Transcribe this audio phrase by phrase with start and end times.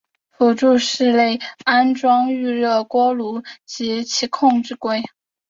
[0.31, 5.03] 辅助室内安装预热锅炉及其控制柜。